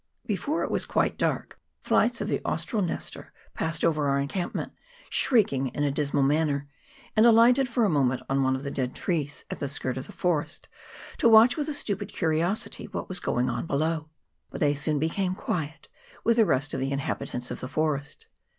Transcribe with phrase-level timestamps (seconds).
[0.25, 4.73] Before it was quite dark, flights of the Austral Nestor passed over our encampment,
[5.11, 6.67] shrieking in a dismal manner,
[7.15, 10.07] and alighted for a moment on one of the dead trees at the skirt of
[10.07, 10.67] the forest,
[11.19, 14.09] to watch with a stupid curiosity what was going on below;
[14.49, 15.87] but they soon became quiet,
[16.23, 18.25] with the rest of the in habitants of the forest.